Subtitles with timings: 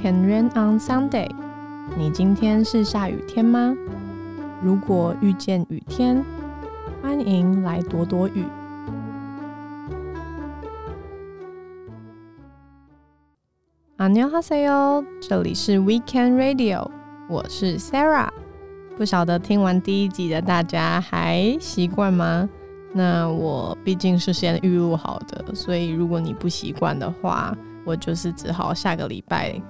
[0.00, 1.28] Can rain on Sunday？
[1.96, 3.74] 你今天是下雨天吗？
[4.62, 6.24] 如果遇见雨天，
[7.02, 8.44] 欢迎来躲躲雨。
[13.96, 16.88] 阿牛哈塞哟，这里是 Weekend Radio，
[17.28, 18.28] 我是 Sarah。
[18.96, 22.48] 不晓得听完第一集的大家还习惯吗？
[22.92, 29.60] 那我毕竟是先预录好的，所以如果你不习惯的话，我就是只好下个礼拜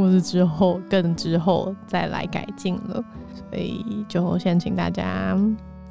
[0.00, 3.04] 或是之后更之后再来改进了。
[3.50, 5.36] 所以就先请大家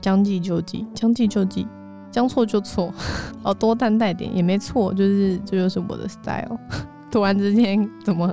[0.02, 1.68] 将计就计，将计就计，
[2.10, 2.94] 将错就错，
[3.44, 6.58] 哦，多担待点也没错，就是这就是我的 style。
[7.12, 8.32] 突然之间怎么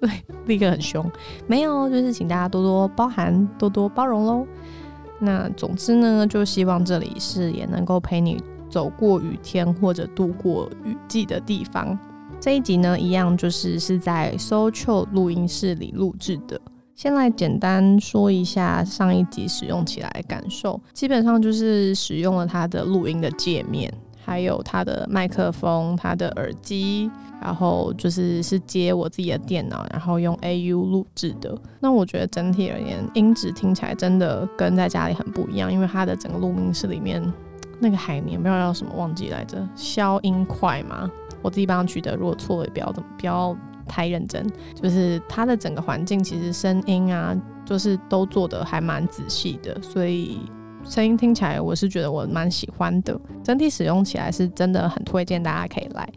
[0.00, 0.08] 对
[0.46, 1.04] 立刻很凶？
[1.46, 4.46] 没有，就是请大家多多包涵，多多包容喽。
[5.18, 11.98] 那总之呢，就希望这里是也能够陪你走过雨天或者度过雨季的地方。
[12.44, 16.60] 这一集呢，一样就是是在 Social 录音室里录制的。
[16.94, 23.90] 先来简单说一下上一集使用起来的感受，基本上就是使用了它的录音的界面，
[24.22, 27.10] 还有它的麦克风、它的耳机。
[27.40, 31.56] 然后就是是接我自己的电脑，然后用 AU 录制的。
[31.80, 37.22] 那我觉得整体而言，音质听起来真的跟在家里很不一样，因为它的整个录音室里面
[37.80, 41.10] 那个海绵不知道叫什么忘记来着，消音块嘛。
[41.44, 43.54] 我自己帮他取得，如果错了也不要怎么不要
[43.86, 44.44] 太认真。
[44.74, 47.36] 就是它的整个环境其实声音啊，
[47.66, 50.40] 就是都做的还蛮仔细的，所以
[50.84, 53.20] 声音听起来我是觉得我蛮喜欢的。
[53.44, 56.08] 整体使用起来是真的很推荐大家可以来。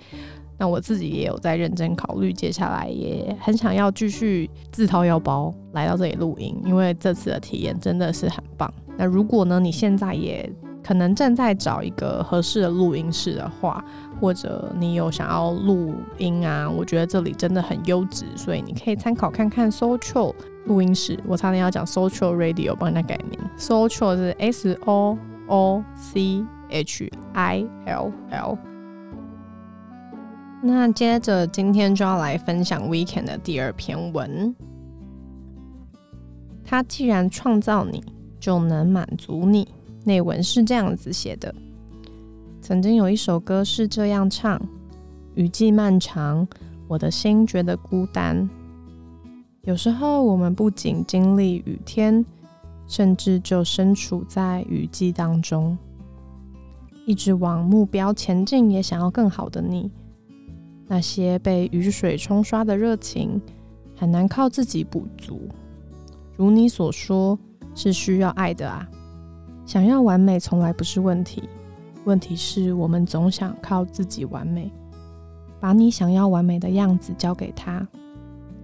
[0.60, 8.74] 那我自己也有在认真考虑，接下来也很想要继续自掏腰包来到这里录音，因为这次的体验真的是很棒。
[8.98, 10.50] 那如果呢，你现在也
[10.88, 13.84] 可能正在找一个合适的录音室的话，
[14.22, 21.20] 或者你有想要录音啊，我觉得这里真的很优质，所以你可以参考看看 Social 录音室。
[21.26, 28.58] 我差点要讲 Social Radio，帮人家改名，Social 是 S O O C H I L L。
[30.62, 34.56] 那接着今天就要来分享 Weekend 的第二篇文。
[36.64, 38.02] 他既然创造你，
[38.40, 39.68] 就能满足你。
[40.08, 41.54] 内文是这样子写的：
[42.62, 44.58] 曾经有一首歌是这样唱：
[45.36, 46.48] 雨季漫长，
[46.88, 48.50] 我的心觉得孤单。
[49.64, 52.26] 有时候我们不仅经历雨天，
[52.88, 55.78] 甚至就身处在雨季当中，
[57.06, 59.92] 一直往目标前进，也想要更好的你。
[60.88, 63.42] 那些被雨水冲刷的热情，
[63.98, 65.50] 很难靠自己补足。
[66.38, 67.38] 如你所说，
[67.76, 68.88] 是需要爱的啊。
[69.68, 71.44] 想要完美从来不是问题，
[72.06, 74.72] 问题是我们总想靠自己完美。
[75.60, 77.86] 把你想要完美的样子交给他，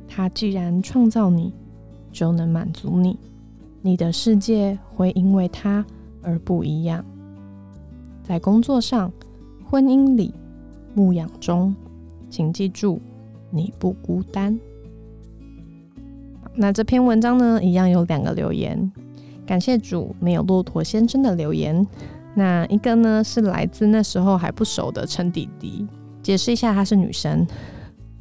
[0.07, 1.53] 他既然创造你，
[2.09, 3.19] 就能满足你。
[3.81, 5.85] 你的世界会因为他
[6.21, 7.03] 而不一样。
[8.23, 9.11] 在工作上、
[9.69, 10.33] 婚姻里、
[10.95, 11.75] 牧养中。
[12.29, 12.99] 请记住，
[13.51, 14.57] 你不孤单。
[16.55, 18.91] 那这篇文章呢，一样有两个留言，
[19.45, 21.85] 感谢主没有骆驼先生的留言。
[22.35, 25.85] 那一个呢，是来自那时候还不熟的陈弟弟，
[26.21, 27.45] 解释一下，她是女生，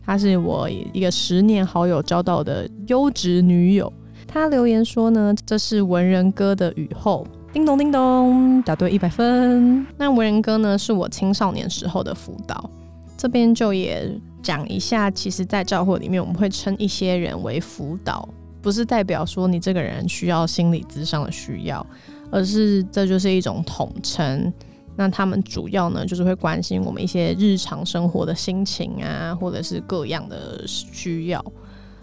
[0.05, 3.91] 她是我一个十年好友交到的优质女友。
[4.27, 9.87] 她留言说呢，这是文人哥的雨后，叮咚叮咚，答对一百分。
[9.97, 12.69] 那文人哥呢，是我青少年时候的辅导。
[13.17, 14.11] 这边就也
[14.43, 18.29] 讲一下，其实，在教会里面，我们会称一些人为辅导，
[18.63, 21.85] 不是代表说你这个人需要心理咨商的需要，
[22.31, 24.53] 而是这就是一种统称。
[24.97, 31.45] 那他们主要呢，就是会关心我们一些日常生活的心情啊，或者是各样的需要，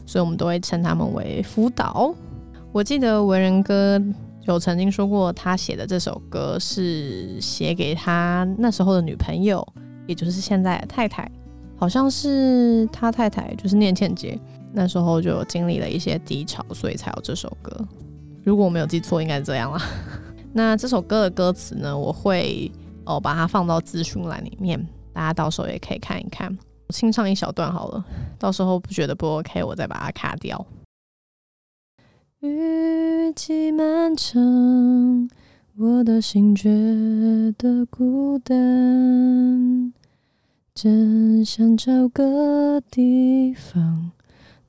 [0.06, 2.14] 所以我们都会称他们为辅导。
[2.72, 4.02] 我记得文人哥
[4.46, 9.66] 有曾经说过，他写的这首歌是写给他那时候的女朋友。
[10.08, 11.32] 也就是现在的太太，
[11.80, 14.38] 好像是他太太，就是念倩姐，
[14.74, 17.72] 那时候就经历了一些低潮，所以才有这首歌。
[18.44, 19.82] 如果我没有记错，应该是这样啦。
[20.52, 22.70] 那这首歌的歌词呢，我会
[23.06, 24.78] 哦把它放到资讯栏里面，
[25.14, 26.56] 大家到时候也可以看一看。
[26.88, 28.04] 我清唱一小段好了，
[28.38, 30.66] 到时候不觉得不 OK，我再把它卡掉。
[32.42, 35.30] 雨季漫长，
[35.78, 36.70] 我的心觉
[37.58, 39.94] 得孤单。
[40.82, 44.12] 真想找个地方，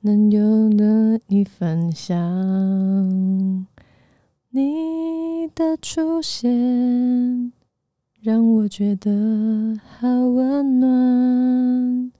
[0.01, 3.65] 能有的你分享。
[4.49, 7.53] 你的出现
[8.19, 12.11] 让我觉得好温暖，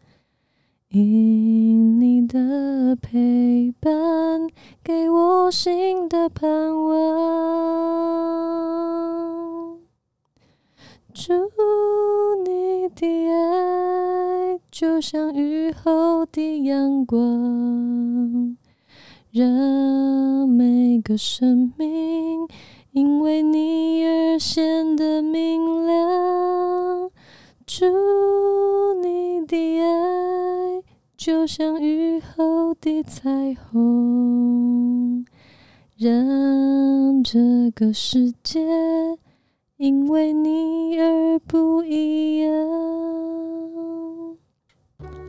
[0.87, 3.91] 因你你的陪伴，
[4.81, 6.49] 给我新的盼
[6.81, 7.01] 望。
[11.13, 11.33] 祝
[12.45, 18.55] 你的爱就像雨后的阳光，
[19.29, 22.47] 让每个生命
[22.91, 27.11] 因为你而显得明亮。
[27.65, 27.85] 祝
[29.01, 30.81] 你的爱
[31.17, 35.25] 就像雨后的彩虹，
[35.97, 38.65] 让这个世界
[39.81, 42.53] 因为你而不一样。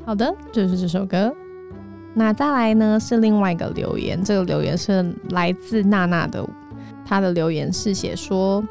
[0.05, 1.35] 好的，就是这首歌。
[2.13, 3.01] 那再来呢？
[3.01, 6.47] 是另外一个留言，这个留言是来自娜娜的，
[7.03, 8.63] 她的留言是写说：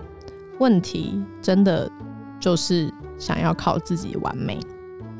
[0.59, 1.91] 问题真的
[2.39, 2.93] 就是。
[3.17, 4.59] 想要靠自己完美，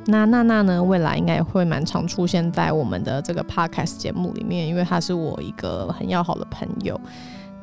[0.08, 0.84] 那娜娜呢？
[0.84, 7.00] 未来应该也会蛮常出现在我们的这个 podcast 节目里面，因为她是我一个很要好的朋友。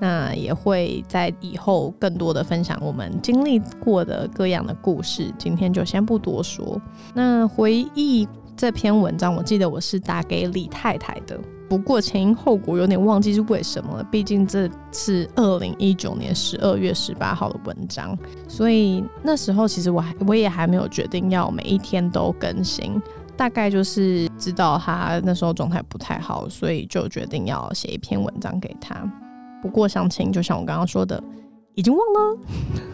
[0.01, 5.33] 那也会在以后更多的分享我们经历过的各样的故事。
[5.39, 6.81] 今天就先不多说。
[7.15, 11.39] 那回忆这篇文章，我记得我是打给李太太的。
[11.69, 18.17] 不过前因后果有点忘记是为什么了，毕竟这是二零一九年十二月十八号的文章，
[18.49, 22.99] 所以那时候其实我还我也还没有决定要每一天都更新，
[23.37, 28.97] 大概就是知道他那时候状态不太好，所以就决定要写一篇文章给他。
[29.63, 31.23] 不过详情就像我刚刚说的，
[31.75, 32.39] 已经忘了。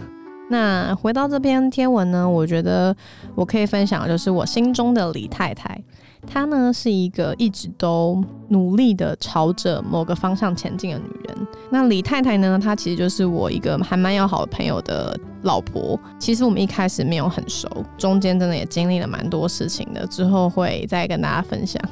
[0.50, 2.94] 那回到这篇天文呢，我觉得
[3.34, 5.82] 我可以分享的就是我心中的李太太。
[6.26, 11.46] 她呢是一个一直都努力的朝着某个方向前进的女人。
[11.70, 15.98] 那李太太呢，她其实就是我一个还蛮要好的朋友的老婆。
[16.18, 20.06] 其实我们一开始没有很熟，中间真的也经历了蛮多事情的。
[20.06, 21.82] 之后会再跟大家分享。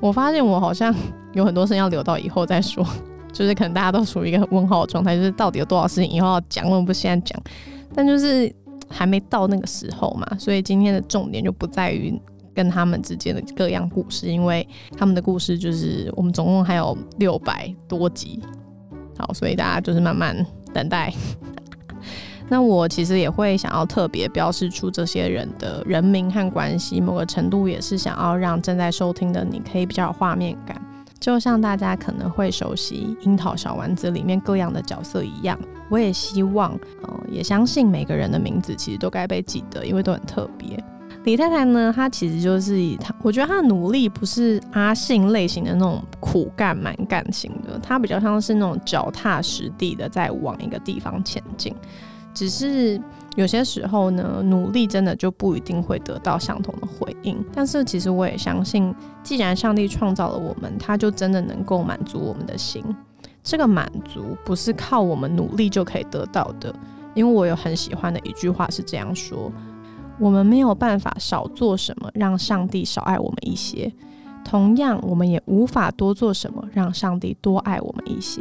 [0.00, 0.94] 我发现我好像
[1.32, 2.86] 有很多事情要留到以后再说，
[3.32, 7.42] 就是可能大家都处于一个问号的状态，就是到底有多少事情以后要讲，为什么不现在讲？
[7.94, 8.54] 但就是
[8.88, 12.20] 还没到那个时候嘛，所以今天的重点就不在于。
[12.54, 14.68] 跟他们之间的各样故事，因为
[14.98, 18.42] 他们的故事就是我们总共还有六百多集，
[19.16, 20.36] 好，所以大家就是慢慢
[20.70, 21.10] 等待。
[22.50, 30.78] 那我其实也会想要特别标示出这些人的人名和关系，某个程度也是想要让正在收听的你可以比较有画面感，
[31.22, 35.56] 就像大家可能会熟悉《樱桃小丸子》里面各样的角色一样。
[35.88, 40.82] 我也希望，呃，也相信每个人的名字其实都该被记得，因为都很特别。
[41.22, 41.92] 李太太呢？
[41.94, 51.72] 她其实就是以她，我觉得她的努力不是阿信类型的那种苦干蛮干型的，她比较像是那种脚踏实地的在往一个地方前进。
[52.34, 53.00] 只是
[53.36, 57.42] 有些时候呢，努力真的就不一定会得到相同的回应。
[57.54, 62.84] 但是其实我也相信，既然上帝创造了我们，他就真的能够满足我们的心。
[63.42, 66.74] 这个满足不是靠我们努力就可以得到的，
[67.14, 69.50] 因为我有很喜欢的一句话是这样说。
[70.18, 73.90] 我们没有办法少做什么让上帝少爱我们一些，
[74.44, 78.40] 同样，我们也无法多做什么让上帝多爱我们一些。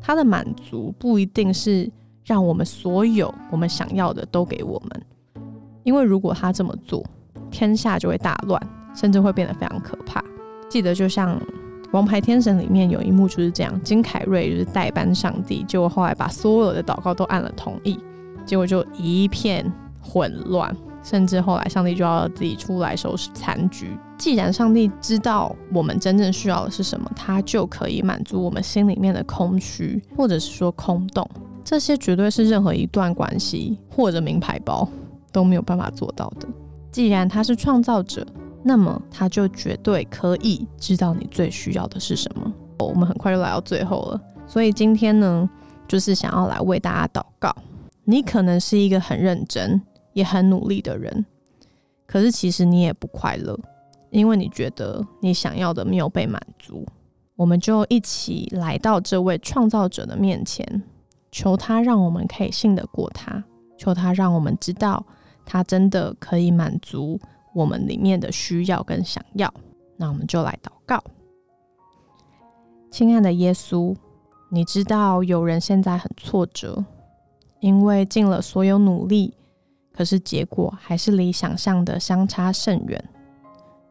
[0.00, 1.90] 他的满足不一定是
[2.30, 5.02] 让我们所有我们想要的都给我们，
[5.82, 7.04] 因为如果他这么做，
[7.50, 8.62] 天下就会大乱，
[8.94, 10.22] 甚至会变得非常可怕。
[10.68, 11.36] 记得就像
[11.90, 17.98] 《王牌天神》里面有一幕就是这样，金凯瑞就是代班上帝，结果后来把所有的祷告都按了同意，
[18.46, 19.68] 结果就一片
[20.00, 20.72] 混乱。
[21.02, 23.98] 甚至后来，上帝就要自己出来收拾残局。
[24.18, 31.28] 既然上帝知道我们真正需要的是什么，他就可以满足我们心里面的空虚，或者是说空洞。
[31.64, 34.88] 这些绝对是任何一段关系或者名牌包
[35.32, 36.48] 都没有办法做到的。
[36.90, 38.26] 既然他是创造者，
[38.62, 42.52] 那么他就绝对可以知道你最需要的是什么。
[42.78, 45.48] 我们很快就来到最后了，所以今天呢，
[45.86, 47.54] 就是想要来为大家祷告。
[48.04, 49.80] 你可能是一个很认真。
[50.12, 51.24] 也很努力的人，
[52.04, 53.56] 可是其实你也不快乐，
[54.10, 56.84] 因为你觉得你想要的没有被满足。
[57.36, 60.82] 我们就一起来到这位创造者的面前，
[61.30, 63.42] 求他让我们可以信得过他，
[63.78, 65.04] 求他让我们知道
[65.44, 67.18] 他真的可以满足
[67.54, 69.52] 我们里面的需要跟想要。
[69.96, 71.02] 那我们就来祷告，
[72.90, 73.94] 亲爱的耶稣，
[74.48, 76.84] 你知道有人现在很挫折，
[77.60, 79.34] 因为尽了所有努力。
[79.92, 83.04] 可是结果还是离想象的相差甚远。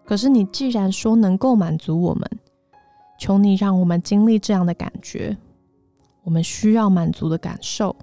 [0.04, 2.28] 可是你既然说能够满足我们，
[3.20, 5.38] 求你让我们经历这样的感觉，
[6.30, 7.96] 我们需要满足的感受。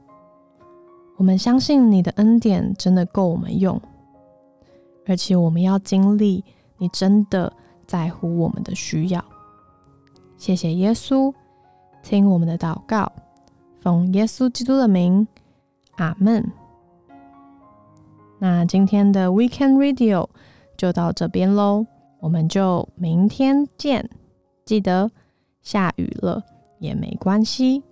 [1.16, 3.80] 我们相信你的恩典真的够我们用，
[5.06, 6.44] 而且我们要经历
[6.76, 7.52] 你真的
[7.86, 9.24] 在乎我们的需要。
[10.36, 11.32] 谢谢耶稣，
[12.02, 13.12] 听我们的祷告，
[13.78, 15.28] 奉耶稣基督的名，
[15.94, 16.44] 阿门。
[18.40, 20.26] 那今天的 Weekend Radio
[20.76, 21.86] 就到这边喽，
[22.18, 24.10] 我们就明天见。
[24.64, 25.08] 记得
[25.62, 26.42] 下雨了
[26.80, 27.84] 也没关系。